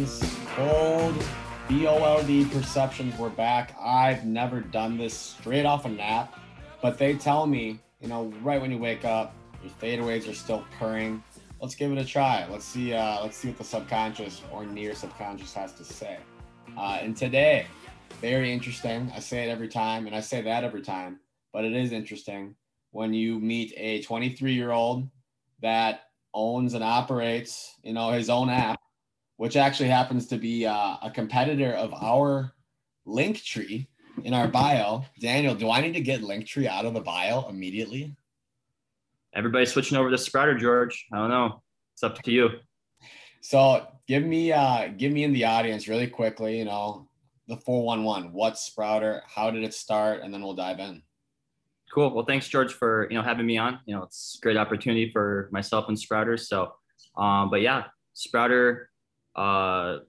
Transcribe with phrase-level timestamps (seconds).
[0.00, 1.14] perceptions, bold
[1.68, 3.18] BOLD perceptions.
[3.18, 3.76] We're back.
[3.80, 6.38] I've never done this straight off a nap,
[6.80, 10.64] but they tell me, you know, right when you wake up, your fadeaways are still
[10.78, 11.22] purring.
[11.60, 12.46] Let's give it a try.
[12.48, 12.94] Let's see.
[12.94, 16.18] Uh, let's see what the subconscious or near subconscious has to say.
[16.76, 17.66] Uh, and today,
[18.20, 19.12] very interesting.
[19.14, 21.20] I say it every time, and I say that every time,
[21.52, 22.54] but it is interesting
[22.92, 25.08] when you meet a 23 year old
[25.60, 28.80] that owns and operates, you know, his own app,
[29.40, 32.52] which actually happens to be uh, a competitor of our
[33.06, 33.86] Linktree
[34.22, 35.02] in our bio.
[35.18, 38.14] Daniel, do I need to get Linktree out of the bio immediately?
[39.34, 41.06] Everybody's switching over to Sprouter, George.
[41.10, 41.62] I don't know.
[41.94, 42.50] It's up to you.
[43.40, 47.08] So give me uh give me in the audience really quickly, you know,
[47.48, 48.34] the 411.
[48.34, 49.22] What's Sprouter?
[49.26, 50.20] How did it start?
[50.20, 51.02] And then we'll dive in.
[51.94, 52.14] Cool.
[52.14, 53.80] Well, thanks, George, for you know having me on.
[53.86, 56.36] You know, it's a great opportunity for myself and Sprouter.
[56.36, 56.74] So,
[57.16, 58.89] um, but yeah, Sprouter,
[59.40, 60.00] uh,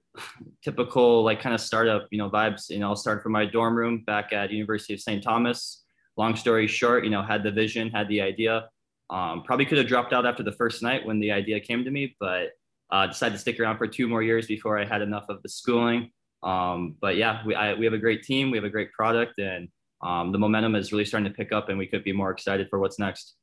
[0.62, 2.68] typical like kind of startup, you know, vibes.
[2.68, 5.22] You know, I'll start from my dorm room back at University of St.
[5.22, 5.84] Thomas.
[6.18, 8.68] Long story short, you know, had the vision, had the idea.
[9.08, 11.90] Um, probably could have dropped out after the first night when the idea came to
[11.90, 12.50] me, but
[12.90, 15.48] uh, decided to stick around for two more years before I had enough of the
[15.48, 16.10] schooling.
[16.42, 19.38] Um, but yeah, we, I, we have a great team, we have a great product,
[19.38, 19.68] and
[20.02, 22.68] um, the momentum is really starting to pick up, and we could be more excited
[22.68, 23.36] for what's next.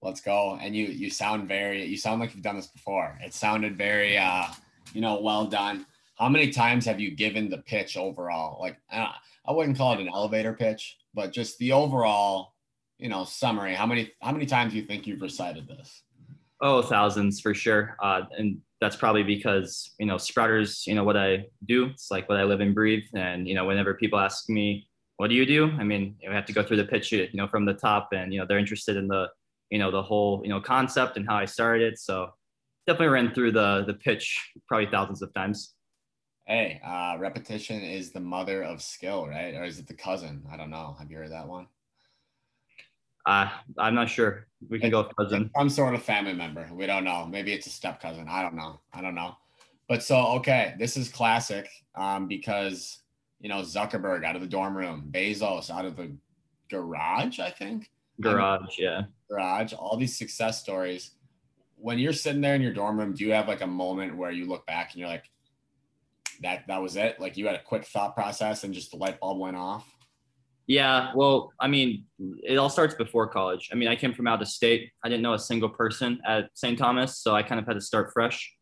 [0.00, 0.58] Let's go.
[0.62, 3.18] And you you sound very you sound like you've done this before.
[3.22, 4.46] It sounded very uh,
[4.96, 5.86] you know well done.
[6.16, 8.58] How many times have you given the pitch overall?
[8.58, 12.54] Like I wouldn't call it an elevator pitch, but just the overall
[12.98, 13.74] you know summary.
[13.74, 16.02] How many how many times do you think you've recited this?
[16.62, 17.96] Oh, thousands for sure.
[18.02, 22.28] Uh, and that's probably because you know sprouters you know what i do it's like
[22.28, 25.46] what i live and breathe and you know whenever people ask me what do you
[25.46, 28.10] do i mean you have to go through the pitch you know from the top
[28.12, 29.26] and you know they're interested in the
[29.70, 32.28] you know the whole you know concept and how i started so
[32.86, 35.74] definitely ran through the the pitch probably thousands of times
[36.46, 40.56] hey uh repetition is the mother of skill right or is it the cousin i
[40.56, 41.66] don't know have you heard that one
[43.26, 44.46] uh, I'm not sure.
[44.68, 45.50] We can it's, go cousin.
[45.56, 46.68] Some sort of family member.
[46.72, 47.26] We don't know.
[47.26, 48.26] Maybe it's a step cousin.
[48.28, 48.80] I don't know.
[48.94, 49.34] I don't know.
[49.88, 52.98] But so okay, this is classic um, because
[53.40, 56.16] you know Zuckerberg out of the dorm room, Bezos out of the
[56.70, 57.40] garage.
[57.40, 58.78] I think garage.
[58.78, 59.72] yeah, garage.
[59.72, 61.10] All these success stories.
[61.86, 64.32] When you're sitting there in your dorm room, do you have like a moment where
[64.32, 65.22] you look back and you're like,
[66.42, 67.20] that that was it?
[67.20, 69.88] Like you had a quick thought process and just the light bulb went off.
[70.66, 72.06] Yeah, well, I mean,
[72.42, 73.70] it all starts before college.
[73.70, 74.90] I mean, I came from out of state.
[75.04, 76.76] I didn't know a single person at St.
[76.76, 78.52] Thomas, so I kind of had to start fresh.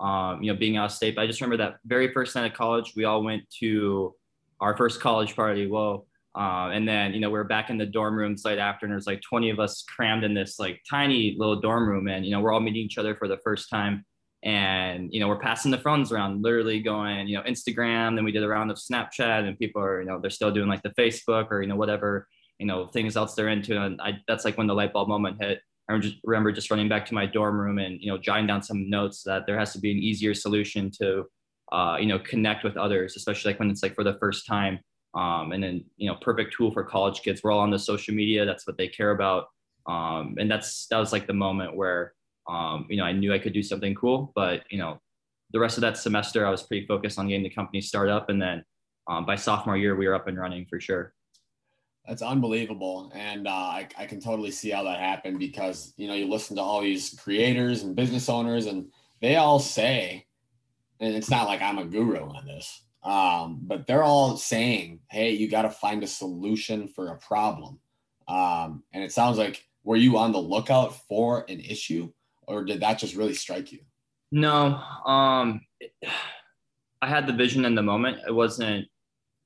[0.00, 1.16] Um, you know, being out of state.
[1.16, 4.14] But I just remember that very first night of college, we all went to
[4.58, 5.66] our first college party.
[5.66, 6.06] Whoa.
[6.36, 8.92] Uh, and then, you know, we are back in the dorm rooms right after, and
[8.92, 12.08] there's like 20 of us crammed in this like tiny little dorm room.
[12.08, 14.04] And, you know, we're all meeting each other for the first time.
[14.42, 18.32] And you know we're passing the phones around literally going you know instagram then we
[18.32, 20.94] did a round of snapchat and people are you know they're still doing like the
[20.98, 22.26] facebook or you know whatever
[22.60, 23.82] you know things else they're into.
[23.82, 25.60] And I, that's like when the light bulb moment hit.
[25.88, 28.62] I just remember just running back to my dorm room and you know jotting down
[28.62, 31.24] some notes that there has to be an easier solution to
[31.72, 34.78] uh, you know connect with others especially like when it's like for the first time
[35.14, 37.42] um, and then you know perfect tool for college kids.
[37.42, 38.44] We're all on the social media.
[38.44, 39.46] That's what they care about.
[39.86, 42.14] Um, and that's that was like the moment where
[42.50, 45.00] um, you know, I knew I could do something cool, but you know,
[45.52, 48.28] the rest of that semester, I was pretty focused on getting the company started up,
[48.28, 48.64] and then
[49.08, 51.14] um, by sophomore year, we were up and running for sure.
[52.08, 56.14] That's unbelievable, and uh, I, I can totally see how that happened because you know
[56.14, 58.90] you listen to all these creators and business owners, and
[59.20, 60.26] they all say,
[60.98, 65.32] and it's not like I'm a guru on this, um, but they're all saying, "Hey,
[65.32, 67.80] you got to find a solution for a problem,"
[68.28, 72.10] um, and it sounds like were you on the lookout for an issue
[72.50, 73.78] or did that just really strike you?
[74.32, 74.74] No,
[75.06, 75.60] um,
[77.02, 78.18] I had the vision in the moment.
[78.26, 78.86] It wasn't,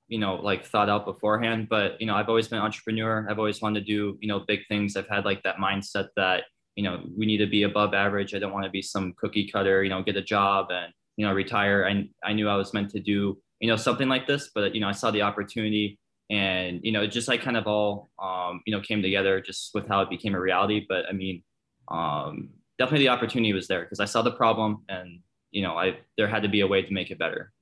[0.08, 1.68] you know, like thought out beforehand.
[1.68, 3.26] But you know, I've always been an entrepreneur.
[3.28, 4.96] I've always wanted to do, you know, big things.
[4.96, 6.44] I've had like that mindset that
[6.76, 8.34] you know we need to be above average.
[8.34, 9.84] I don't want to be some cookie cutter.
[9.84, 11.86] You know, get a job and you know retire.
[11.88, 14.80] I I knew I was meant to do you know something like this, but you
[14.80, 15.98] know I saw the opportunity
[16.30, 19.70] and you know it just like kind of all um, you know came together just
[19.74, 20.86] with how it became a reality.
[20.88, 21.42] But I mean.
[21.88, 25.20] Um, definitely the opportunity was there because I saw the problem and
[25.50, 27.52] you know I there had to be a way to make it better.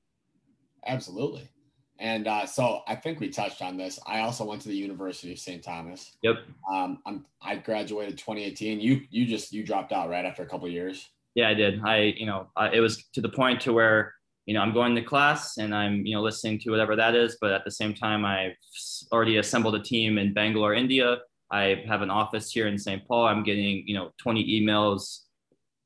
[0.86, 1.48] Absolutely.
[1.98, 4.00] And uh, so I think we touched on this.
[4.06, 5.62] I also went to the University of St.
[5.62, 6.16] Thomas.
[6.22, 6.36] Yep.
[6.72, 8.80] Um, I'm, I graduated 2018.
[8.80, 11.08] You you just you dropped out right after a couple years.
[11.34, 11.80] Yeah, I did.
[11.84, 14.14] I you know I, it was to the point to where
[14.46, 17.36] you know I'm going to class and I'm you know listening to whatever that is,
[17.40, 18.56] but at the same time I've
[19.12, 21.18] already assembled a team in Bangalore, India
[21.52, 23.06] I have an office here in St.
[23.06, 23.26] Paul.
[23.26, 25.18] I'm getting, you know, 20 emails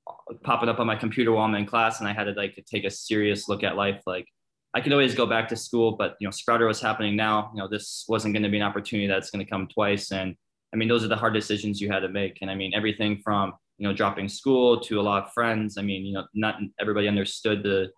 [0.08, 2.64] uh, popping up on my computer while I'm in class, and I had to like
[2.70, 4.00] take a serious look at life.
[4.06, 4.26] Like
[4.74, 7.50] I could always go back to school, but you know, Sprouter was happening now.
[7.52, 10.12] You know, this wasn't going to be an opportunity that's going to come twice.
[10.12, 10.36] And
[10.72, 12.38] I mean, those are the hard decisions you had to make.
[12.42, 15.78] And I mean, everything from you know dropping school to a lot of friends.
[15.78, 17.90] I mean, you know, not everybody understood the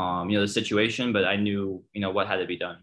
[0.00, 2.78] um, you know the situation, but I knew you know what had to be done.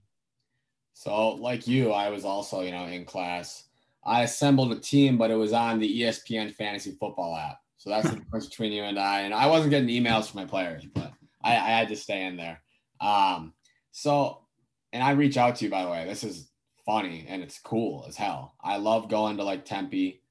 [0.93, 3.63] So, like you, I was also you know in class.
[4.05, 7.59] I assembled a team, but it was on the ESPN fantasy football app.
[7.77, 9.21] So that's the difference between you and I.
[9.21, 11.11] And I wasn't getting emails from my players, but
[11.43, 12.61] I, I had to stay in there.
[13.01, 13.53] Um,
[13.91, 14.45] so,
[14.93, 16.05] and I reach out to you by the way.
[16.05, 16.49] This is
[16.85, 18.55] funny and it's cool as hell.
[18.63, 20.21] I love going to like Tempe,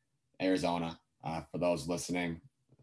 [0.40, 0.98] Arizona.
[1.22, 2.40] Uh, for those listening,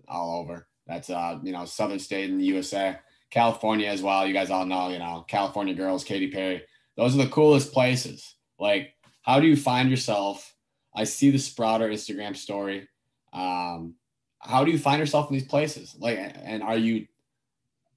[0.10, 0.68] all over.
[0.86, 2.98] That's uh, you know, southern state in the USA,
[3.34, 4.28] California as well.
[4.28, 6.62] You guys all know, you know, California girls, Katy Perry.
[6.96, 8.36] Those are the coolest places.
[8.60, 8.94] Like,
[9.24, 10.54] how do you find yourself?
[10.96, 12.88] I see the Sprouter Instagram story.
[13.34, 13.96] Um,
[14.38, 15.96] how do you find yourself in these places?
[15.98, 17.08] Like, and are you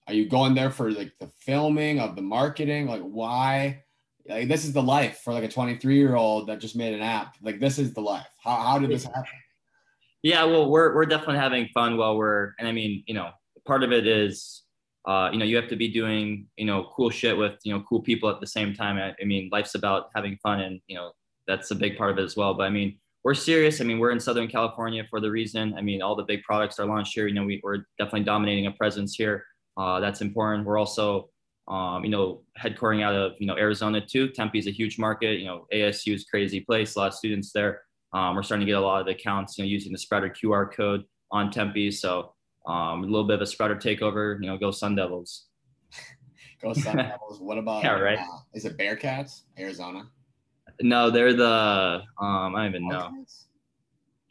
[0.09, 2.87] are you going there for like the filming of the marketing?
[2.87, 3.83] Like, why?
[4.27, 7.03] Like, this is the life for like a 23 year old that just made an
[7.03, 7.35] app.
[7.43, 8.27] Like, this is the life.
[8.43, 9.39] How, how did this happen?
[10.23, 13.31] Yeah, well, we're, we're definitely having fun while we're, and I mean, you know,
[13.65, 14.63] part of it is,
[15.07, 17.83] uh, you know, you have to be doing, you know, cool shit with, you know,
[17.89, 18.97] cool people at the same time.
[18.97, 21.13] I, I mean, life's about having fun and, you know,
[21.47, 22.55] that's a big part of it as well.
[22.55, 23.81] But I mean, we're serious.
[23.81, 25.75] I mean, we're in Southern California for the reason.
[25.77, 27.27] I mean, all the big products are launched here.
[27.29, 29.45] You know, we, we're definitely dominating a presence here.
[29.77, 30.67] Uh, that's important.
[30.67, 31.29] We're also,
[31.69, 34.29] um, you know, headquartering out of, you know, Arizona too.
[34.29, 35.39] Tempe is a huge market.
[35.39, 36.97] You know, ASU is crazy place.
[36.97, 37.83] A lot of students there.
[38.13, 40.73] Um, we're starting to get a lot of accounts, you know, using the Sprouter QR
[40.73, 41.91] code on Tempe.
[41.91, 42.33] So
[42.67, 44.41] um, a little bit of a Sprouter takeover.
[44.41, 45.47] You know, go Sun Devils.
[46.63, 47.41] go Sun Devils.
[47.41, 47.83] What about?
[47.85, 48.19] yeah, right.
[48.19, 50.09] Uh, is it Bearcats, Arizona?
[50.81, 52.03] No, they're the.
[52.21, 53.25] Um, I don't even know.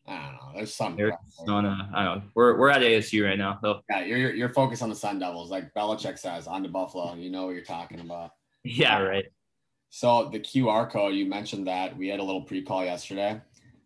[0.07, 0.51] I don't know.
[0.55, 0.99] There's some.
[0.99, 1.89] Arizona.
[1.93, 2.23] I don't know.
[2.35, 3.57] We're, we're at ASU right now.
[3.63, 3.81] So.
[3.89, 7.15] Yeah, you're, you're focused on the Sun Devils, like Belichick says, on to Buffalo.
[7.15, 8.31] You know what you're talking about.
[8.67, 9.25] Yeah, right.
[9.91, 13.39] So the QR code, you mentioned that we had a little pre-call yesterday.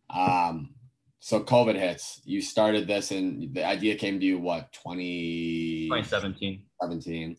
[0.09, 0.73] Um,
[1.19, 2.21] so COVID hits.
[2.25, 5.87] You started this, and the idea came to you what 20...
[5.87, 6.63] 2017.
[6.81, 7.37] 17.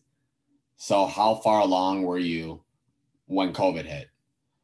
[0.77, 2.63] So how far along were you
[3.25, 4.07] when COVID hit?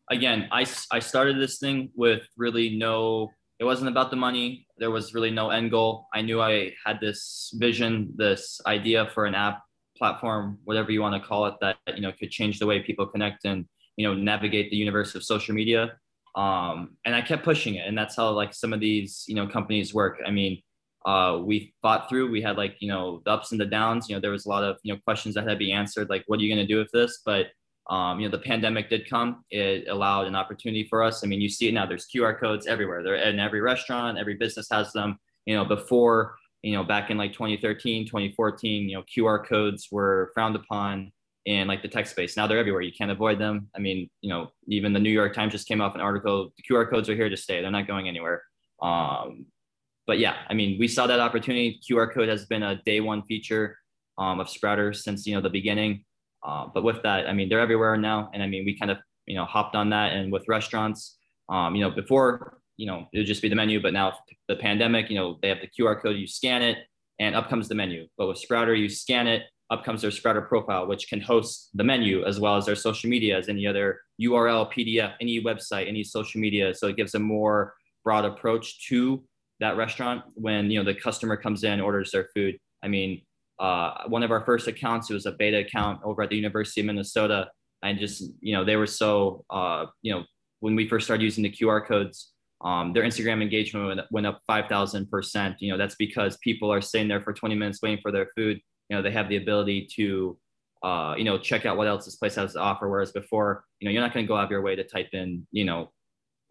[0.09, 4.67] Again, I I started this thing with really no it wasn't about the money.
[4.77, 6.07] There was really no end goal.
[6.13, 9.61] I knew I had this vision, this idea for an app
[9.97, 13.07] platform, whatever you want to call it, that you know could change the way people
[13.07, 13.65] connect and
[13.95, 15.93] you know navigate the universe of social media.
[16.37, 19.47] Um, and I kept pushing it, and that's how like some of these you know
[19.47, 20.19] companies work.
[20.25, 20.61] I mean,
[21.05, 22.29] uh, we fought through.
[22.29, 24.07] We had like you know the ups and the downs.
[24.07, 26.09] You know, there was a lot of you know questions that had to be answered,
[26.09, 27.21] like what are you going to do with this?
[27.25, 27.47] But
[27.89, 29.43] um, you know, the pandemic did come.
[29.49, 31.23] It allowed an opportunity for us.
[31.23, 31.85] I mean, you see it now.
[31.85, 33.01] There's QR codes everywhere.
[33.01, 34.17] They're in every restaurant.
[34.17, 35.17] Every business has them.
[35.45, 40.31] You know, before, you know, back in like 2013, 2014, you know, QR codes were
[40.33, 41.11] frowned upon
[41.47, 42.35] in like the tech space.
[42.35, 42.81] Now they're everywhere.
[42.81, 43.69] You can't avoid them.
[43.73, 46.51] I mean, you know, even the New York Times just came off an article.
[46.57, 47.61] The QR codes are here to stay.
[47.61, 48.43] They're not going anywhere.
[48.81, 49.45] Um,
[50.05, 51.79] but yeah, I mean, we saw that opportunity.
[51.89, 53.77] QR code has been a day one feature
[54.17, 56.03] um, of Sprouter since you know the beginning.
[56.45, 58.29] Uh, but with that, I mean, they're everywhere now.
[58.33, 60.11] And I mean, we kind of, you know, hopped on that.
[60.13, 63.81] And with restaurants, um, you know, before, you know, it would just be the menu,
[63.81, 64.13] but now
[64.49, 66.77] the pandemic, you know, they have the QR code, you scan it
[67.19, 68.07] and up comes the menu.
[68.17, 71.83] But with Sprouter, you scan it, up comes their Sprouter profile, which can host the
[71.83, 76.03] menu as well as their social media as any other URL, PDF, any website, any
[76.03, 76.73] social media.
[76.73, 79.23] So it gives a more broad approach to
[79.59, 82.57] that restaurant when, you know, the customer comes in, orders their food.
[82.83, 83.21] I mean,
[83.59, 86.81] uh, one of our first accounts, it was a beta account over at the University
[86.81, 87.49] of Minnesota.
[87.83, 90.23] And just, you know, they were so, uh, you know,
[90.59, 92.31] when we first started using the QR codes,
[92.61, 95.55] um, their Instagram engagement went, went up 5,000%.
[95.59, 98.59] You know, that's because people are sitting there for 20 minutes waiting for their food.
[98.89, 100.37] You know, they have the ability to,
[100.83, 102.89] uh, you know, check out what else this place has to offer.
[102.89, 105.09] Whereas before, you know, you're not going to go out of your way to type
[105.13, 105.91] in, you know,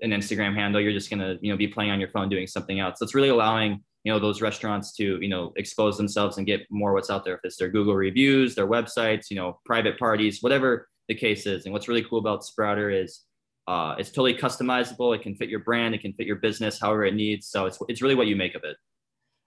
[0.00, 0.80] an Instagram handle.
[0.80, 2.98] You're just going to, you know, be playing on your phone doing something else.
[2.98, 6.64] So it's really allowing you know those restaurants to you know expose themselves and get
[6.70, 10.38] more what's out there if it's their google reviews their websites you know private parties
[10.42, 13.22] whatever the case is and what's really cool about sprouter is
[13.66, 17.04] uh, it's totally customizable it can fit your brand it can fit your business however
[17.04, 18.76] it needs so it's, it's really what you make of it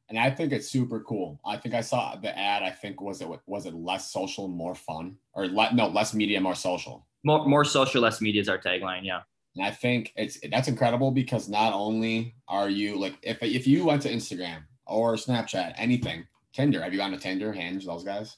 [0.09, 3.21] and i think it's super cool i think i saw the ad i think was
[3.21, 7.45] it was it less social more fun or le- no less media more social more,
[7.45, 9.21] more social less media is our tagline yeah
[9.55, 13.85] and I think it's that's incredible because not only are you like if if you
[13.85, 18.37] went to Instagram or Snapchat, anything, Tinder, have you gone to Tinder, Hinge, those guys?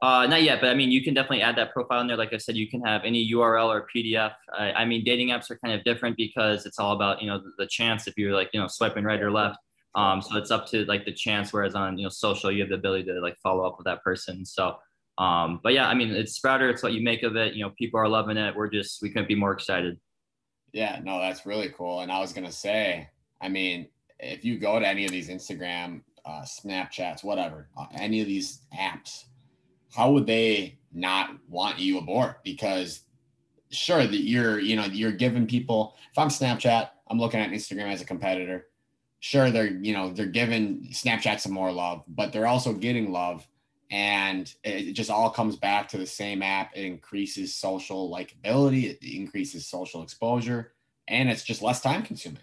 [0.00, 2.16] Uh, not yet, but I mean, you can definitely add that profile in there.
[2.16, 4.32] Like I said, you can have any URL or PDF.
[4.52, 7.38] I, I mean, dating apps are kind of different because it's all about you know
[7.38, 9.58] the, the chance if you're like you know swiping right or left.
[9.94, 11.52] Um, so it's up to like the chance.
[11.52, 14.02] Whereas on you know social, you have the ability to like follow up with that
[14.02, 14.44] person.
[14.44, 14.76] So,
[15.18, 16.70] um, but yeah, I mean, it's Sprouter.
[16.70, 17.54] It's what you make of it.
[17.54, 18.56] You know, people are loving it.
[18.56, 19.98] We're just we couldn't be more excited.
[20.72, 22.00] Yeah, no, that's really cool.
[22.00, 23.08] And I was gonna say,
[23.40, 28.20] I mean, if you go to any of these Instagram, uh, Snapchats, whatever, uh, any
[28.20, 29.24] of these apps,
[29.94, 32.36] how would they not want you aboard?
[32.44, 33.02] Because
[33.70, 35.96] sure that you're, you know, you're giving people.
[36.10, 38.66] If I'm Snapchat, I'm looking at Instagram as a competitor
[39.22, 43.46] sure they're you know they're giving snapchat some more love but they're also getting love.
[43.94, 46.74] And it just all comes back to the same app.
[46.74, 50.72] It increases social likability it increases social exposure
[51.08, 52.42] and it's just less time consuming.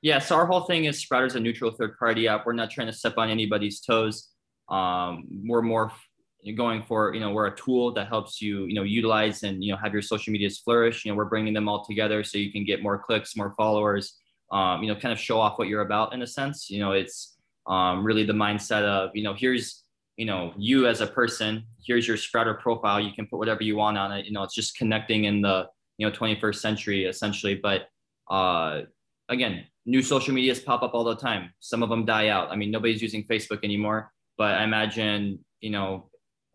[0.00, 2.46] Yeah so our whole thing is sprouter's a neutral third party app.
[2.46, 4.30] We're not trying to step on anybody's toes.
[4.70, 5.92] Um, we're more
[6.56, 9.72] going for you know we're a tool that helps you you know utilize and you
[9.72, 11.04] know have your social medias flourish.
[11.04, 14.16] You know we're bringing them all together so you can get more clicks more followers
[14.54, 16.70] um, you know, kind of show off what you're about in a sense.
[16.70, 19.82] You know, it's um, really the mindset of, you know, here's,
[20.16, 23.00] you know, you as a person, here's your Sprouter profile.
[23.00, 24.26] You can put whatever you want on it.
[24.26, 25.66] You know, it's just connecting in the,
[25.98, 27.56] you know, 21st century essentially.
[27.56, 27.88] But
[28.30, 28.82] uh,
[29.28, 31.50] again, new social medias pop up all the time.
[31.58, 32.52] Some of them die out.
[32.52, 36.10] I mean, nobody's using Facebook anymore, but I imagine, you know,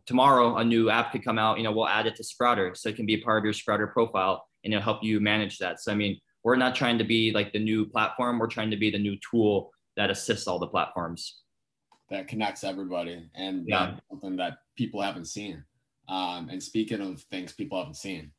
[0.06, 2.76] tomorrow a new app could come out, you know, we'll add it to Sprouter.
[2.76, 5.82] So it can be part of your Sprouter profile and it'll help you manage that.
[5.82, 8.40] So, I mean, we're not trying to be like the new platform.
[8.40, 11.42] We're trying to be the new tool that assists all the platforms.
[12.10, 13.98] That connects everybody and yeah.
[14.10, 15.64] something that people haven't seen.
[16.08, 18.32] Um, and speaking of things people haven't seen,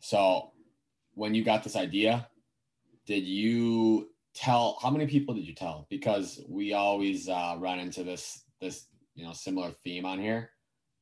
[0.00, 0.50] so
[1.14, 2.26] when you got this idea,
[3.06, 5.86] did you tell how many people did you tell?
[5.88, 10.50] Because we always uh, run into this this you know similar theme on here,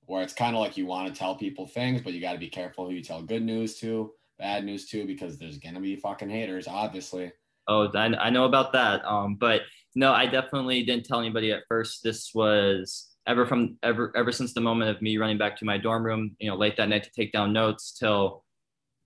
[0.05, 2.39] where it's kind of like you want to tell people things, but you got to
[2.39, 5.97] be careful who you tell good news to bad news too because there's gonna be
[5.97, 7.31] fucking haters, obviously.
[7.69, 9.05] Oh, I, I know about that.
[9.05, 9.63] Um, but
[9.95, 12.03] no, I definitely didn't tell anybody at first.
[12.03, 15.79] This was ever from ever ever since the moment of me running back to my
[15.79, 18.45] dorm room, you know, late that night to take down notes till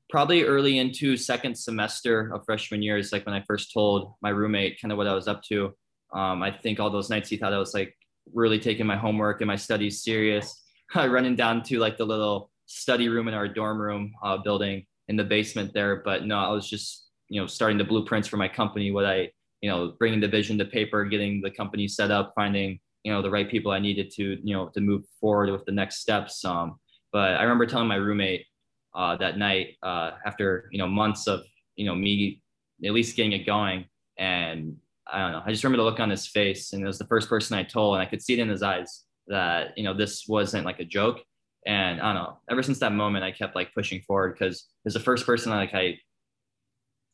[0.09, 4.31] probably early into second semester of freshman year is like when I first told my
[4.31, 5.75] roommate kind of what I was up to.
[6.15, 7.97] Um, I think all those nights he thought I was like
[8.33, 10.63] really taking my homework and my studies serious.
[10.95, 15.17] running down to like the little study room in our dorm room uh, building in
[15.17, 15.97] the basement there.
[16.05, 19.31] But no, I was just, you know, starting the blueprints for my company, what I,
[19.61, 23.23] you know, bringing the vision to paper, getting the company set up, finding, you know,
[23.23, 26.45] the right people I needed to, you know, to move forward with the next steps.
[26.45, 26.79] Um,
[27.13, 28.47] but I remember telling my roommate
[28.95, 31.43] uh, that night uh, after, you know, months of,
[31.77, 32.43] you know, me
[32.85, 33.87] at least getting it going.
[34.19, 34.77] And
[35.11, 37.07] I don't know, I just remember the look on his face and it was the
[37.07, 39.95] first person I told and I could see it in his eyes that, you know,
[39.95, 41.21] this wasn't like a joke
[41.67, 44.95] and I don't know, ever since that moment, I kept like pushing forward because as
[44.95, 45.99] the first person like I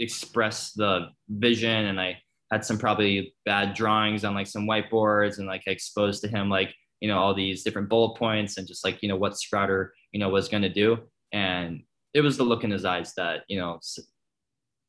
[0.00, 2.18] expressed the vision and I
[2.50, 6.48] had some probably bad drawings on like some whiteboards and like I exposed to him
[6.48, 9.94] like, you know, all these different bullet points and just like, you know, what Sprouter,
[10.12, 10.98] you know, was going to do.
[11.32, 13.78] And it was the look in his eyes that, you know,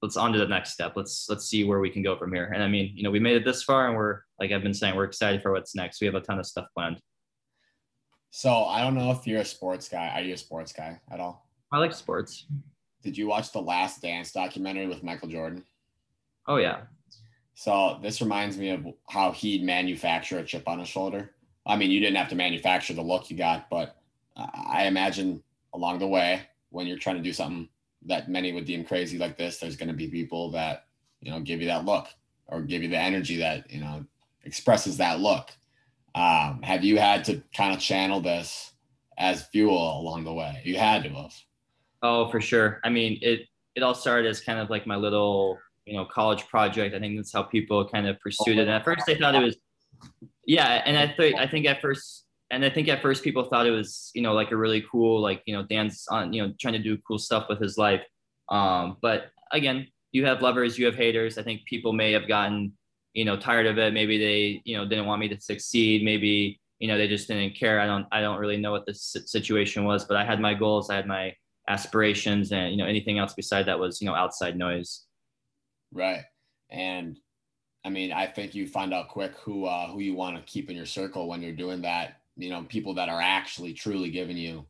[0.01, 0.94] let's on to the next step.
[0.96, 2.51] Let's, let's see where we can go from here.
[2.53, 4.74] And I mean, you know, we made it this far and we're, like I've been
[4.74, 6.01] saying, we're excited for what's next.
[6.01, 7.00] We have a ton of stuff planned.
[8.31, 10.09] So I don't know if you're a sports guy.
[10.09, 11.45] Are you a sports guy at all?
[11.71, 12.45] I like sports.
[13.03, 15.63] Did you watch the Last Dance documentary with Michael Jordan?
[16.47, 16.81] Oh yeah.
[17.53, 21.31] So this reminds me of how he'd manufacture a chip on his shoulder.
[21.65, 23.97] I mean, you didn't have to manufacture the look you got, but
[24.35, 27.69] I imagine along the way when you're trying to do something
[28.05, 30.88] that many would deem crazy like this, there's going to be people that
[31.19, 32.07] you know give you that look
[32.47, 34.05] or give you the energy that you know
[34.43, 35.51] expresses that look.
[36.13, 38.74] Um, have you had to kind of channel this
[39.18, 40.62] as fuel along the way?
[40.65, 41.34] You had to have.
[42.01, 42.80] Oh, for sure.
[42.84, 43.41] I mean, it
[43.75, 46.96] it all started as kind of like my little, you know, college project.
[46.96, 48.62] I think that's how people kind of pursued it.
[48.62, 49.56] And at first, they thought it was,
[50.46, 50.82] yeah.
[50.86, 53.72] And I think I think at first, and I think at first people thought it
[53.72, 56.74] was, you know, like a really cool, like you know, Dan's on, you know, trying
[56.74, 58.01] to do cool stuff with his life.
[58.50, 61.38] Um, but again, you have lovers, you have haters.
[61.38, 62.74] I think people may have gotten
[63.13, 63.94] you know tired of it.
[63.94, 66.03] Maybe they you know didn't want me to succeed.
[66.03, 67.80] Maybe you know they just didn't care.
[67.80, 70.89] I don't i don't really know what the situation was but i had my goals
[70.89, 71.34] i had my
[71.70, 75.06] aspirations and you know anything else beside that was you know outside noise.
[75.94, 76.24] Right.
[76.70, 77.18] And
[77.86, 80.70] i mean i think you find out quick who uh who you want to keep
[80.70, 82.18] in your circle when you're doing that.
[82.36, 84.65] You know people that are actually truly giving you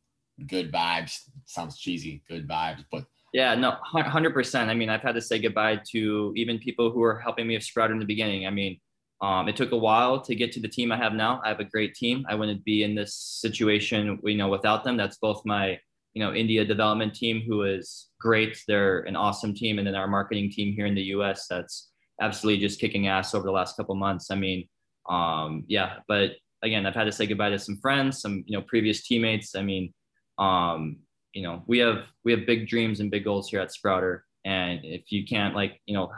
[0.47, 4.69] good vibes sounds cheesy good vibes but yeah, no, hundred percent.
[4.69, 7.63] I mean, I've had to say goodbye to even people who were helping me with
[7.63, 8.45] Sprouter in the beginning.
[8.45, 8.79] I mean,
[9.21, 11.41] um, it took a while to get to the team I have now.
[11.45, 12.25] I have a great team.
[12.27, 14.97] I wouldn't be in this situation, you know, without them.
[14.97, 15.79] That's both my,
[16.13, 18.61] you know, India development team, who is great.
[18.67, 21.47] They're an awesome team, and then our marketing team here in the U.S.
[21.47, 24.29] That's absolutely just kicking ass over the last couple months.
[24.29, 24.67] I mean,
[25.09, 26.31] um, yeah, but
[26.63, 29.55] again, I've had to say goodbye to some friends, some you know previous teammates.
[29.55, 29.93] I mean,
[30.37, 30.97] um,
[31.33, 34.79] you know, we have we have big dreams and big goals here at Sprouter, and
[34.83, 36.11] if you can't like you know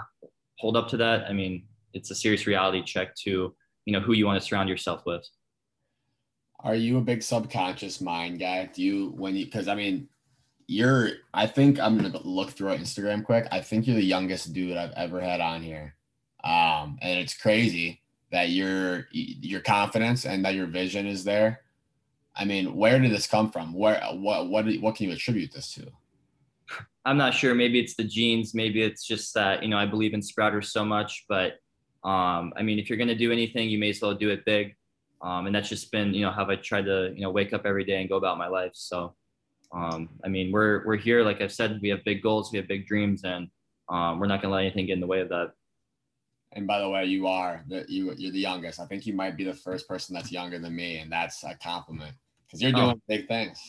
[0.59, 3.55] hold up to that, I mean, it's a serious reality check to
[3.85, 5.27] you know who you want to surround yourself with.
[6.59, 8.69] Are you a big subconscious mind guy?
[8.73, 10.07] Do you when you because I mean
[10.67, 13.47] you're I think I'm gonna look through Instagram quick.
[13.51, 15.95] I think you're the youngest dude I've ever had on here.
[16.43, 18.01] Um, and it's crazy
[18.31, 21.61] that your your confidence and that your vision is there.
[22.35, 23.73] I mean, where did this come from?
[23.73, 25.87] Where what what what can you attribute this to?
[27.05, 27.53] I'm not sure.
[27.53, 28.53] Maybe it's the genes.
[28.53, 31.25] Maybe it's just that you know I believe in Sprouters so much.
[31.29, 31.53] But
[32.03, 34.75] um, I mean, if you're gonna do anything, you may as well do it big.
[35.21, 37.65] Um, and that's just been you know how I tried to you know wake up
[37.65, 38.71] every day and go about my life.
[38.73, 39.15] So
[39.71, 41.23] um, I mean, we're we're here.
[41.23, 43.47] Like I've said, we have big goals, we have big dreams, and
[43.89, 45.51] um, we're not gonna let anything get in the way of that.
[46.53, 48.79] And by the way, you are the you you're the youngest.
[48.79, 51.55] I think you might be the first person that's younger than me, and that's a
[51.61, 52.15] compliment
[52.53, 53.01] because you're doing oh.
[53.07, 53.59] big things.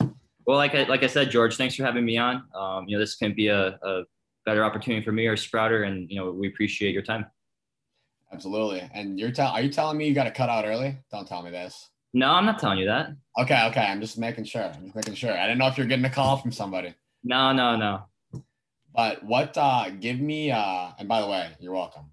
[0.46, 2.44] Well, like I like I said, George, thanks for having me on.
[2.54, 4.02] Um, you know, this can be a, a
[4.44, 7.26] better opportunity for me or Sprouter, and you know, we appreciate your time.
[8.32, 8.88] Absolutely.
[8.92, 10.98] And you're telling are you telling me you got to cut out early?
[11.10, 11.88] Don't tell me this.
[12.12, 13.10] No, I'm not telling you that.
[13.38, 13.80] Okay, okay.
[13.80, 14.64] I'm just making sure.
[14.64, 15.32] I'm just making sure.
[15.32, 16.94] I didn't know if you're getting a call from somebody.
[17.22, 18.04] No, no, no.
[18.94, 22.10] But what uh give me uh and by the way, you're welcome.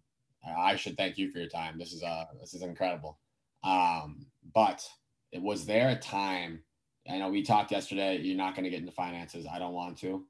[0.57, 1.77] I should thank you for your time.
[1.77, 3.19] This is uh this is incredible.
[3.63, 4.25] Um,
[4.55, 4.87] but
[5.33, 6.63] was there a time
[7.09, 9.45] I know we talked yesterday, you're not gonna get into finances.
[9.51, 10.25] I don't want to.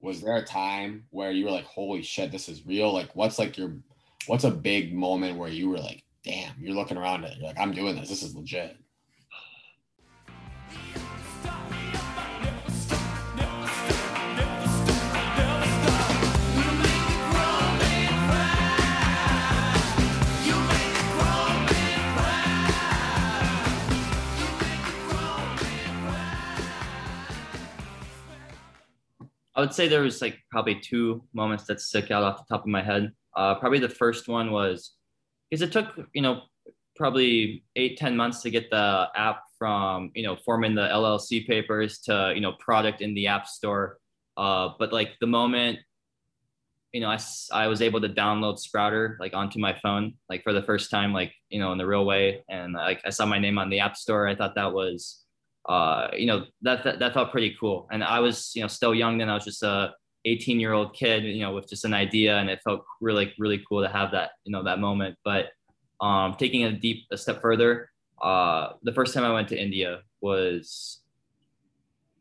[0.00, 2.92] Was there a time where you were like, holy shit, this is real?
[2.92, 3.76] Like what's like your
[4.26, 7.58] what's a big moment where you were like, damn, you're looking around it, you're like,
[7.58, 8.76] I'm doing this, this is legit.
[29.54, 32.64] I would say there was like probably two moments that stick out off the top
[32.64, 33.12] of my head.
[33.36, 34.92] Uh, probably the first one was
[35.50, 36.42] because it took you know
[36.96, 41.98] probably eight ten months to get the app from you know forming the LLC papers
[42.00, 43.98] to you know product in the app store.
[44.36, 45.78] Uh, but like the moment
[46.92, 47.18] you know I,
[47.52, 51.12] I was able to download Sprouter like onto my phone like for the first time
[51.12, 53.80] like you know in the real way and like I saw my name on the
[53.80, 54.26] app store.
[54.28, 55.21] I thought that was
[55.68, 57.88] uh, you know, that, that, that felt pretty cool.
[57.92, 59.28] And I was, you know, still young then.
[59.28, 59.92] I was just a
[60.24, 63.62] 18 year old kid, you know, with just an idea, and it felt really, really
[63.68, 65.16] cool to have that, you know, that moment.
[65.24, 65.46] But
[66.00, 67.90] um, taking a deep a step further,
[68.22, 71.00] uh, the first time I went to India was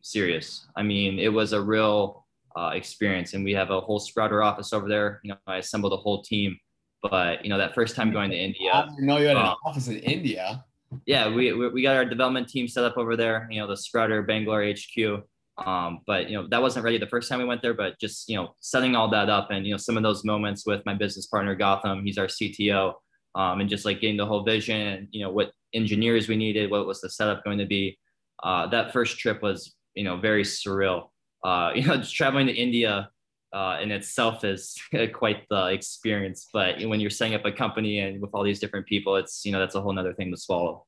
[0.01, 0.67] serious.
[0.75, 2.25] I mean, it was a real
[2.55, 5.19] uh, experience, and we have a whole Sprouter office over there.
[5.23, 6.57] You know, I assembled a whole team.
[7.01, 9.43] But you know, that first time going to India, I didn't know you had an
[9.43, 10.63] uh, office in India
[11.05, 14.21] yeah, we, we got our development team set up over there, you know, the Sprouter
[14.23, 15.23] Bangalore HQ.
[15.65, 18.27] Um, but you know, that wasn't ready the first time we went there, but just,
[18.29, 20.93] you know, setting all that up and, you know, some of those moments with my
[20.93, 22.93] business partner, Gotham, he's our CTO,
[23.35, 26.71] um, and just like getting the whole vision and, you know, what engineers we needed,
[26.71, 27.97] what was the setup going to be.
[28.43, 31.09] Uh, that first trip was, you know, very surreal.
[31.43, 33.09] Uh, you know, just traveling to India
[33.53, 34.77] uh, in itself is
[35.13, 36.47] quite the experience.
[36.51, 39.51] But when you're setting up a company and with all these different people, it's you
[39.51, 40.85] know that's a whole other thing to swallow.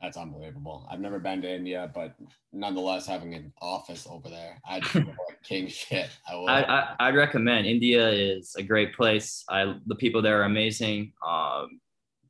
[0.00, 0.88] That's unbelievable.
[0.90, 2.14] I've never been to India, but
[2.52, 4.82] nonetheless, having an office over there, I'd
[5.44, 6.08] king shit.
[6.26, 6.48] I would.
[6.48, 7.66] I, I, would recommend.
[7.66, 9.44] India is a great place.
[9.50, 11.12] I the people there are amazing.
[11.26, 11.80] Um,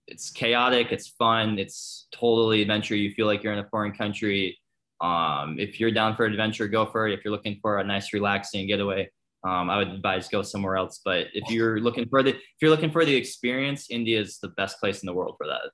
[0.09, 0.89] it's chaotic.
[0.91, 1.61] It's fun.
[1.61, 2.97] It's totally adventure.
[2.97, 4.59] You feel like you're in a foreign country.
[5.01, 7.15] Um, if you're down for adventure, go for it.
[7.15, 9.09] If you're looking for a nice, relaxing getaway,
[9.43, 11.01] um, I would advise go somewhere else.
[11.05, 14.49] But if you're looking for the if you're looking for the experience, India is the
[14.49, 15.71] best place in the world for that.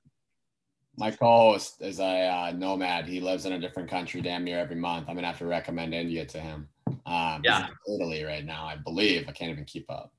[0.97, 3.07] My co-host is a uh, nomad.
[3.07, 5.07] He lives in a different country damn near every month.
[5.07, 6.69] I'm gonna have to recommend India to him.
[7.05, 9.27] Um, yeah, Italy right now, I believe.
[9.27, 10.13] I can't even keep up.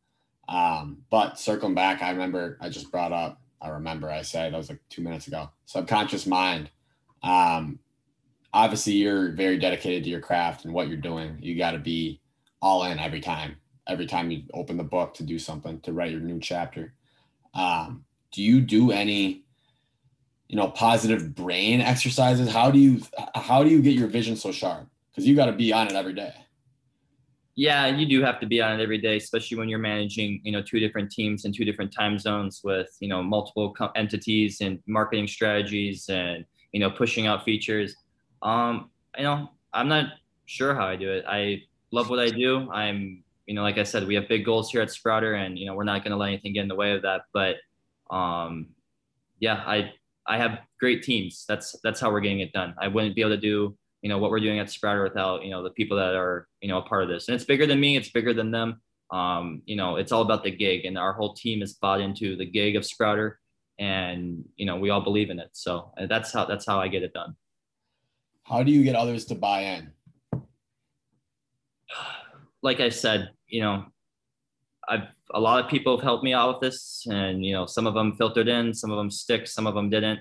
[0.49, 3.41] Um, but circling back, I remember I just brought up.
[3.61, 5.51] I remember I said that was like two minutes ago.
[5.67, 6.71] Subconscious mind.
[7.23, 7.81] Um,
[8.53, 11.39] obviously, you're very dedicated to your craft and what you're doing.
[11.41, 12.21] You got to be
[12.61, 13.57] all in every time.
[13.89, 16.95] Every time you open the book to do something to write your new chapter.
[17.55, 19.45] Um, do you do any,
[20.49, 22.51] you know, positive brain exercises?
[22.51, 23.01] How do you
[23.35, 24.89] how do you get your vision so sharp?
[25.11, 26.35] Because you got to be on it every day.
[27.55, 30.53] Yeah, you do have to be on it every day, especially when you're managing, you
[30.53, 34.61] know, two different teams in two different time zones with, you know, multiple co- entities
[34.61, 37.97] and marketing strategies and, you know, pushing out features.
[38.43, 40.13] Um, you know, I'm not
[40.47, 41.25] sure how I do it.
[41.27, 42.71] I love what I do.
[42.71, 45.67] I'm, you know, like I said, we have big goals here at Sprouter, and you
[45.67, 47.23] know, we're not going to let anything get in the way of that.
[47.33, 47.57] But
[48.15, 48.69] um,
[49.41, 49.93] yeah, I
[50.27, 51.45] I have great teams.
[51.49, 52.75] That's that's how we're getting it done.
[52.81, 55.51] I wouldn't be able to do you know what we're doing at Sprouter without you
[55.51, 57.29] know the people that are you know a part of this.
[57.29, 57.97] And it's bigger than me.
[57.97, 58.81] It's bigger than them.
[59.11, 62.37] Um, you know, it's all about the gig, and our whole team is bought into
[62.37, 63.41] the gig of Sprouter,
[63.79, 65.51] and you know we all believe in it.
[65.53, 67.35] So that's how that's how I get it done.
[68.45, 69.93] How do you get others to buy in?
[72.63, 73.85] Like I said, you know,
[74.89, 77.87] I've a lot of people have helped me out with this, and you know, some
[77.87, 80.21] of them filtered in, some of them stick, some of them didn't.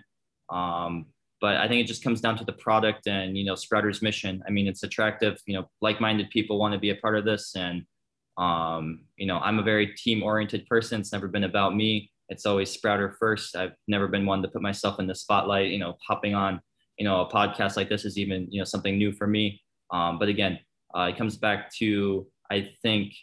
[0.49, 1.07] Um,
[1.39, 4.43] but I think it just comes down to the product and you know Sprouter's mission.
[4.47, 5.39] I mean, it's attractive.
[5.45, 7.83] You know, like-minded people want to be a part of this, and
[8.37, 11.01] um, you know, I'm a very team-oriented person.
[11.01, 12.11] It's never been about me.
[12.29, 13.55] It's always Sprouter first.
[13.55, 15.71] I've never been one to put myself in the spotlight.
[15.71, 16.61] You know, hopping on
[16.97, 19.61] you know a podcast like this is even you know something new for me.
[19.91, 20.59] Um, but again,
[20.95, 23.13] uh, it comes back to I think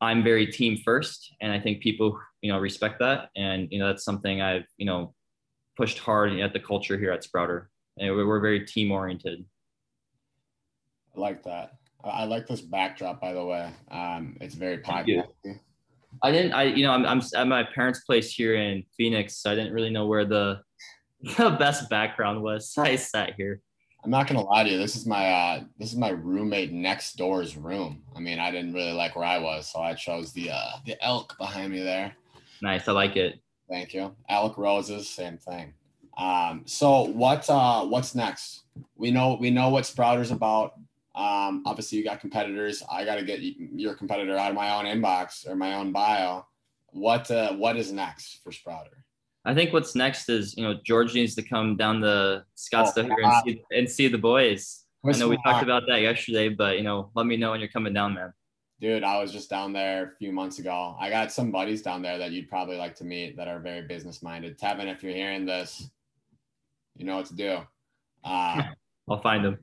[0.00, 3.86] I'm very team first, and I think people you know respect that, and you know
[3.86, 5.14] that's something I've you know
[5.76, 7.70] pushed hard at the culture here at Sprouter.
[7.98, 9.44] And we're very team oriented.
[11.16, 11.76] I like that.
[12.04, 13.70] I like this backdrop, by the way.
[13.90, 15.24] Um, it's very popular.
[16.22, 16.52] I didn't.
[16.52, 19.38] I you know I'm, I'm at my parents' place here in Phoenix.
[19.38, 20.60] So I didn't really know where the
[21.38, 22.72] the best background was.
[22.72, 23.60] So I sat here.
[24.06, 24.78] I'm not gonna lie to you.
[24.78, 28.04] This is my uh, this is my roommate next door's room.
[28.14, 30.94] I mean, I didn't really like where I was, so I chose the uh, the
[31.04, 32.14] elk behind me there.
[32.62, 33.40] Nice, I like it.
[33.68, 34.14] Thank you.
[34.28, 35.74] Elk roses, same thing.
[36.16, 38.62] Um, so what uh, what's next?
[38.94, 40.74] We know we know what Sprouter's about.
[41.16, 42.84] Um, obviously, you got competitors.
[42.88, 46.46] I got to get your competitor out of my own inbox or my own bio.
[46.92, 49.04] What uh, what is next for Sprouter?
[49.46, 53.14] I think what's next is you know George needs to come down to Scottsdale oh,
[53.14, 54.84] here and see, and see the boys.
[55.04, 57.68] I know we talked about that yesterday, but you know, let me know when you're
[57.68, 58.32] coming down, man.
[58.80, 60.96] Dude, I was just down there a few months ago.
[61.00, 63.82] I got some buddies down there that you'd probably like to meet that are very
[63.82, 64.58] business minded.
[64.58, 65.88] Tevin, if you're hearing this,
[66.96, 67.58] you know what to do.
[68.24, 68.62] Uh,
[69.08, 69.58] I'll find them.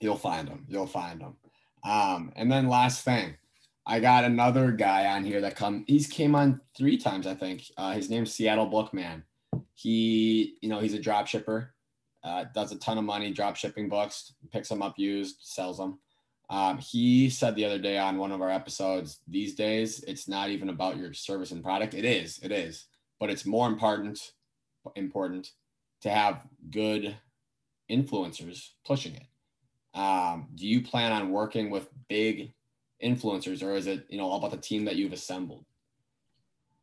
[0.00, 0.66] You'll find them.
[0.68, 1.36] You'll find them.
[1.84, 3.36] Um, and then last thing,
[3.86, 5.84] I got another guy on here that come.
[5.88, 7.64] He's came on three times, I think.
[7.76, 9.24] Uh, his name's Seattle Bookman.
[9.74, 11.74] He, you know, he's a drop shipper.
[12.22, 14.34] Uh, does a ton of money drop shipping books.
[14.52, 15.98] Picks them up used, sells them.
[16.48, 20.50] Um, he said the other day on one of our episodes, these days it's not
[20.50, 21.94] even about your service and product.
[21.94, 22.86] It is, it is,
[23.18, 24.32] but it's more important,
[24.94, 25.50] important
[26.02, 27.16] to have good
[27.90, 29.98] influencers pushing it.
[29.98, 32.52] Um, do you plan on working with big
[33.02, 35.64] influencers, or is it you know all about the team that you've assembled?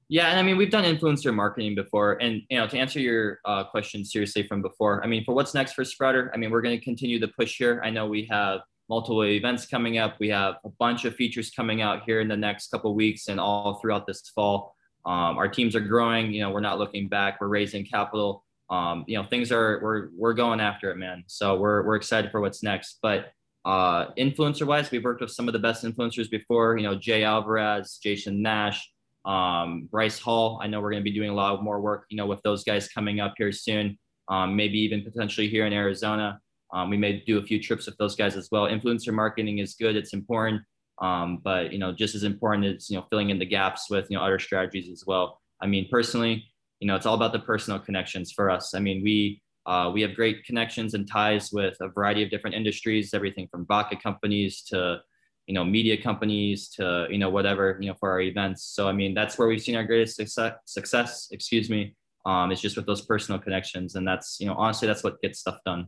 [0.08, 3.40] Yeah, and I mean we've done influencer marketing before, and you know to answer your
[3.46, 6.62] uh, question seriously from before, I mean for what's next for Sprouter, I mean we're
[6.62, 7.82] going to continue the push here.
[7.84, 10.16] I know we have multiple events coming up.
[10.20, 13.40] We have a bunch of features coming out here in the next couple weeks and
[13.40, 14.76] all throughout this fall.
[15.06, 16.34] Um, our teams are growing.
[16.34, 17.40] You know, we're not looking back.
[17.40, 18.44] We're raising capital.
[18.70, 21.24] Um, you know, things are we're we're going after it, man.
[21.28, 22.98] So we're we're excited for what's next.
[23.02, 23.32] But
[23.66, 26.78] uh, influencer wise, we've worked with some of the best influencers before.
[26.78, 28.90] You know, Jay Alvarrez, Jason Nash,
[29.26, 30.60] um, Bryce Hall.
[30.62, 32.06] I know we're going to be doing a lot more work.
[32.10, 33.98] You know, with those guys coming up here soon.
[34.30, 36.40] Um, maybe even potentially here in Arizona.
[36.72, 38.68] Um, we may do a few trips with those guys as well.
[38.68, 40.62] Influencer marketing is good; it's important,
[41.02, 44.06] um, but you know, just as important is you know filling in the gaps with
[44.10, 45.42] you know other strategies as well.
[45.62, 46.46] I mean, personally,
[46.80, 48.74] you know, it's all about the personal connections for us.
[48.76, 52.56] I mean, we uh, we have great connections and ties with a variety of different
[52.56, 55.00] industries, everything from vodka companies to
[55.46, 58.64] you know media companies to you know whatever you know for our events.
[58.64, 60.54] So I mean, that's where we've seen our greatest success.
[60.66, 61.96] Success, excuse me.
[62.26, 65.40] Um, it's just with those personal connections, and that's you know honestly that's what gets
[65.40, 65.88] stuff done.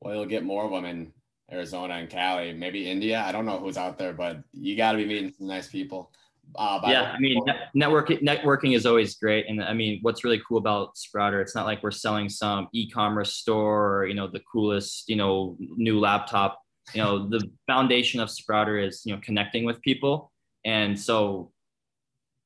[0.00, 1.12] Well, you'll get more of them in
[1.52, 3.22] Arizona and Cali, maybe India.
[3.26, 6.12] I don't know who's out there, but you got to be meeting some nice people.
[6.54, 7.42] Uh, yeah, I mean,
[7.76, 11.66] networking networking is always great, and I mean, what's really cool about Sprouter, it's not
[11.66, 16.60] like we're selling some e-commerce store or you know the coolest you know new laptop.
[16.94, 20.32] You know, the foundation of Sprouter is you know connecting with people,
[20.64, 21.52] and so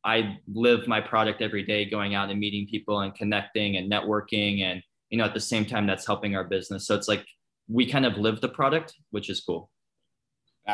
[0.05, 4.63] I live my product every day, going out and meeting people and connecting and networking,
[4.63, 6.87] and you know at the same time that's helping our business.
[6.87, 7.25] So it's like
[7.69, 9.71] we kind of live the product, which is cool.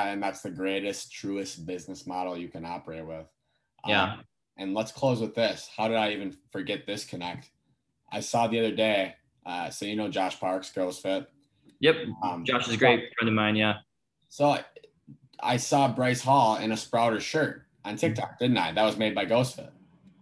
[0.05, 3.27] And that's the greatest, truest business model you can operate with.
[3.87, 4.15] Yeah.
[4.15, 4.25] Um,
[4.59, 5.69] and let's close with this.
[5.77, 7.51] How did I even forget this connect?
[8.11, 9.15] I saw the other day.
[9.45, 11.29] Uh, so you know Josh Parks, Ghost Fit.
[11.81, 11.97] Yep.
[12.23, 13.55] Um, Josh is a great friend of mine.
[13.55, 13.75] Yeah.
[14.29, 14.65] So I,
[15.41, 18.73] I saw Bryce Hall in a Sprouter shirt on TikTok, didn't I?
[18.73, 19.71] That was made by Ghost Fit.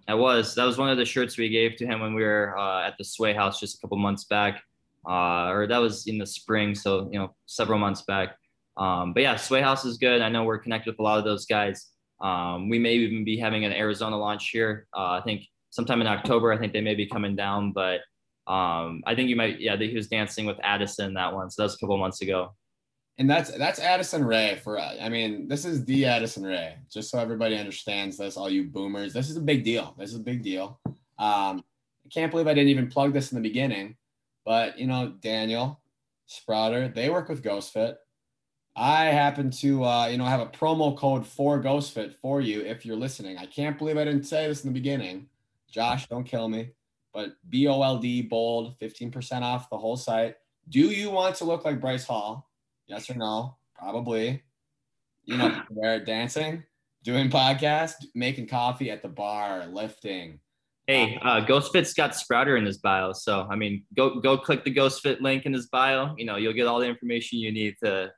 [0.08, 2.58] That was that was one of the shirts we gave to him when we were
[2.58, 4.62] uh, at the Sway House just a couple months back
[5.06, 8.36] uh, or that was in the spring, so you know, several months back.
[8.76, 10.20] Um, but yeah, Sway House is good.
[10.20, 11.90] I know we're connected with a lot of those guys.
[12.20, 14.86] Um, we may even be having an Arizona launch here.
[14.96, 16.52] Uh, I think sometime in October.
[16.52, 18.00] I think they may be coming down, but
[18.46, 19.60] um, I think you might.
[19.60, 21.50] Yeah, he was dancing with Addison that one.
[21.50, 22.54] So that was a couple months ago.
[23.18, 24.78] And that's that's Addison Rae for.
[24.78, 26.76] I mean, this is the Addison Rae.
[26.92, 29.94] Just so everybody understands this, all you boomers, this is a big deal.
[29.98, 30.80] This is a big deal.
[31.18, 31.64] Um,
[32.04, 33.96] I can't believe I didn't even plug this in the beginning,
[34.44, 35.80] but you know, Daniel
[36.26, 37.96] Sprouter, they work with GhostFit.
[38.76, 42.84] I happen to, uh, you know, have a promo code for GhostFit for you if
[42.84, 43.38] you're listening.
[43.38, 45.28] I can't believe I didn't say this in the beginning.
[45.70, 46.70] Josh, don't kill me.
[47.12, 50.34] But B O L D bold, 15% off the whole site.
[50.68, 52.50] Do you want to look like Bryce Hall?
[52.88, 53.56] Yes or no?
[53.78, 54.42] Probably.
[55.24, 56.64] You know, where dancing,
[57.04, 60.40] doing podcast, making coffee at the bar, lifting.
[60.88, 64.74] Hey, uh, GhostFit's got Sprouter in his bio, so I mean, go go click the
[64.74, 66.14] GhostFit link in his bio.
[66.18, 68.12] You know, you'll get all the information you need to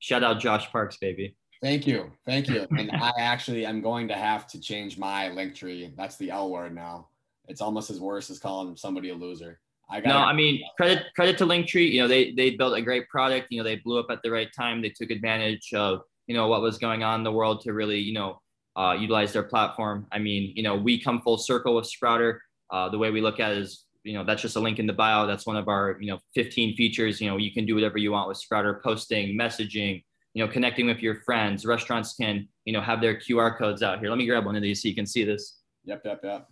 [0.00, 1.36] shout out Josh Parks, baby.
[1.62, 2.66] Thank you, thank you.
[2.76, 5.94] And I actually am going to have to change my Linktree.
[5.96, 7.08] That's the L word now.
[7.48, 9.60] It's almost as worse as calling somebody a loser.
[9.88, 11.90] I got no, I mean credit credit to Linktree.
[11.90, 13.48] You know, they they built a great product.
[13.50, 14.80] You know, they blew up at the right time.
[14.80, 17.98] They took advantage of you know what was going on in the world to really
[17.98, 18.40] you know
[18.76, 20.06] uh, utilize their platform.
[20.12, 22.40] I mean, you know, we come full circle with Sprouter.
[22.70, 24.86] Uh, the way we look at it is, you know, that's just a link in
[24.86, 25.26] the bio.
[25.26, 27.20] That's one of our you know 15 features.
[27.20, 30.02] You know, you can do whatever you want with Sprouter, posting, messaging.
[30.34, 31.66] You know, connecting with your friends.
[31.66, 34.08] Restaurants can you know have their QR codes out here.
[34.08, 35.60] Let me grab one of these so you can see this.
[35.84, 36.48] Yep, yep, yep.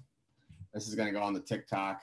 [0.75, 2.01] This is gonna go on the TikTok.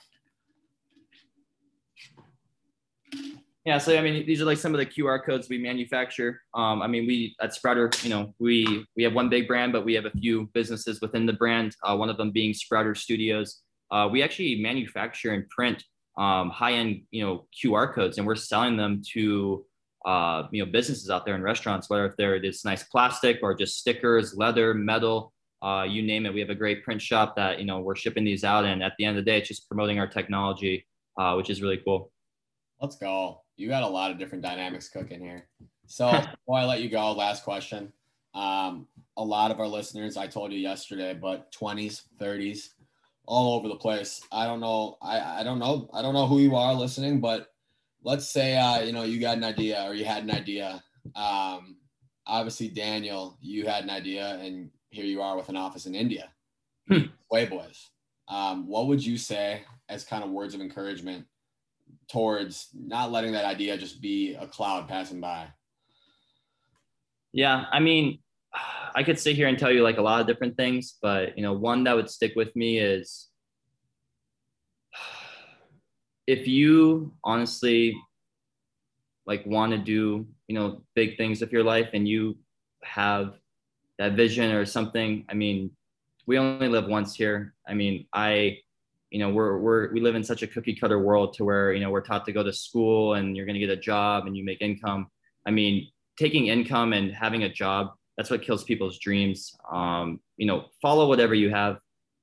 [3.65, 6.41] Yeah, so I mean, these are like some of the QR codes we manufacture.
[6.53, 9.83] Um, I mean, we at Sprouter, you know, we we have one big brand, but
[9.83, 11.75] we have a few businesses within the brand.
[11.81, 13.63] Uh, one of them being Sprouter Studios.
[13.91, 15.83] Uh, we actually manufacture and print
[16.17, 19.65] um, high-end, you know, QR codes, and we're selling them to
[20.05, 23.53] uh, you know businesses out there in restaurants, whether if they're this nice plastic or
[23.53, 26.33] just stickers, leather, metal, uh, you name it.
[26.33, 28.93] We have a great print shop that you know we're shipping these out, and at
[28.97, 30.85] the end of the day, it's just promoting our technology,
[31.19, 32.11] uh, which is really cool.
[32.79, 35.47] Let's go you got a lot of different dynamics cooking here.
[35.87, 36.11] So
[36.45, 37.91] before I let you go, last question.
[38.33, 42.69] Um, a lot of our listeners, I told you yesterday, but 20s, 30s,
[43.27, 44.21] all over the place.
[44.31, 44.97] I don't know.
[45.01, 45.89] I, I don't know.
[45.93, 47.47] I don't know who you are listening, but
[48.03, 50.83] let's say uh, you know you got an idea or you had an idea.
[51.15, 51.77] Um,
[52.25, 56.29] obviously, Daniel, you had an idea, and here you are with an office in India.
[56.87, 57.07] Hmm.
[57.31, 57.89] Way boys.
[58.27, 61.25] Um, what would you say as kind of words of encouragement
[62.09, 65.47] towards not letting that idea just be a cloud passing by?
[67.33, 68.19] Yeah, I mean,
[68.95, 71.43] I could sit here and tell you like a lot of different things, but you
[71.43, 73.27] know, one that would stick with me is
[76.27, 78.01] if you honestly
[79.25, 82.37] like want to do, you know, big things with your life and you
[82.83, 83.33] have
[83.99, 85.71] that vision or something, I mean,
[86.25, 87.53] we only live once here.
[87.67, 88.59] I mean, I
[89.11, 91.79] you know we're we're we live in such a cookie cutter world to where you
[91.79, 94.35] know we're taught to go to school and you're going to get a job and
[94.35, 95.07] you make income
[95.45, 99.55] i mean taking income and having a job that's what kills people's dreams.
[99.71, 101.77] Um, you know follow whatever you have.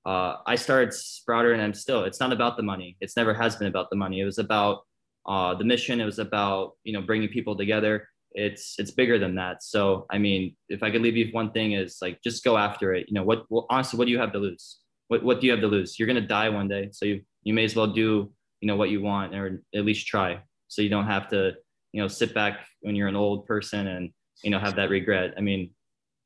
[0.05, 2.97] Uh, i started sprouter and i'm still it's not about the money.
[3.01, 4.21] It's never has been about the money.
[4.21, 4.81] It was about
[5.27, 6.01] uh, the mission.
[6.01, 8.09] It was about you know bringing people together.
[8.33, 9.63] It's it's bigger than that.
[9.63, 12.95] So i mean if i could leave you one thing is like just go after
[12.95, 13.07] it.
[13.09, 14.83] You know what well, honestly what do you have to lose?
[15.13, 15.99] What, what do you have to lose?
[15.99, 16.89] You're going to die one day.
[16.91, 20.07] So you, you may as well do, you know, what you want or at least
[20.07, 20.41] try.
[20.69, 21.53] So you don't have to,
[21.93, 24.11] you know, sit back when you're an old person and,
[24.43, 25.35] you know, have that regret.
[25.37, 25.69] I mean,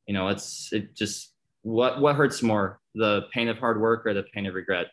[0.07, 4.15] you know, it's, it just, what, what hurts more, the pain of hard work or
[4.15, 4.87] the pain of regret?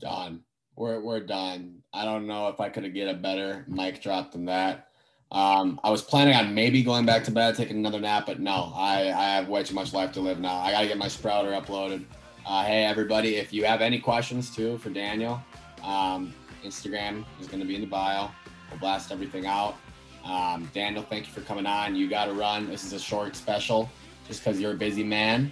[0.00, 0.40] Done.
[0.76, 1.82] We're, we're done.
[1.92, 4.88] I don't know if I could have get a better mic drop than that.
[5.30, 8.72] Um, I was planning on maybe going back to bed, taking another nap, but no,
[8.74, 10.56] I, I have way too much life to live now.
[10.56, 12.04] I got to get my sprouter uploaded.
[12.46, 15.42] Uh, hey, everybody, if you have any questions too for Daniel,
[15.82, 16.34] um,
[16.64, 18.30] Instagram is going to be in the bio.
[18.70, 19.76] We'll blast everything out.
[20.24, 21.94] Um, Daniel, thank you for coming on.
[21.94, 22.68] You got to run.
[22.68, 23.90] This is a short special
[24.28, 25.50] just because you're a busy man.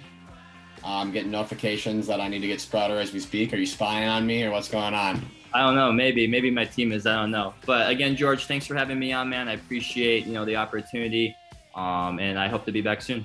[0.85, 3.53] I'm getting notifications that I need to get Sprouter as we speak.
[3.53, 5.25] Are you spying on me or what's going on?
[5.53, 5.93] I don't know.
[5.93, 7.07] Maybe, maybe my team is.
[7.07, 7.55] I don't know.
[7.67, 9.49] But again, George, thanks for having me on, man.
[9.49, 11.35] I appreciate you know the opportunity,
[11.75, 13.25] um, and I hope to be back soon.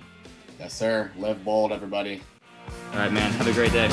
[0.59, 1.11] Yes, sir.
[1.17, 2.21] Live bold, everybody.
[2.93, 3.31] All right, man.
[3.33, 3.89] Have a great day.